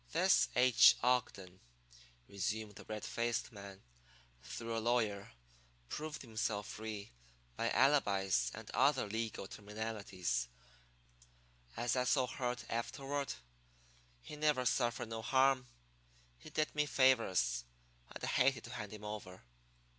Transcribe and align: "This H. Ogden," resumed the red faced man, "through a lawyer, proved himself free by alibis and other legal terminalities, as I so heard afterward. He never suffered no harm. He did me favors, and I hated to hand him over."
"This 0.13 0.49
H. 0.55 0.95
Ogden," 1.03 1.59
resumed 2.27 2.73
the 2.73 2.85
red 2.85 3.03
faced 3.05 3.51
man, 3.51 3.83
"through 4.41 4.75
a 4.75 4.79
lawyer, 4.79 5.33
proved 5.89 6.23
himself 6.23 6.67
free 6.67 7.11
by 7.55 7.69
alibis 7.69 8.49
and 8.55 8.71
other 8.71 9.05
legal 9.07 9.47
terminalities, 9.47 10.47
as 11.77 11.95
I 11.95 12.05
so 12.05 12.25
heard 12.25 12.63
afterward. 12.67 13.35
He 14.23 14.35
never 14.35 14.65
suffered 14.65 15.09
no 15.09 15.21
harm. 15.21 15.67
He 16.39 16.49
did 16.49 16.73
me 16.73 16.87
favors, 16.87 17.63
and 18.11 18.23
I 18.23 18.25
hated 18.25 18.63
to 18.63 18.71
hand 18.73 18.91
him 18.93 19.03
over." 19.03 19.43